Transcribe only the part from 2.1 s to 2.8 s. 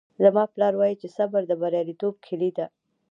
کیلي ده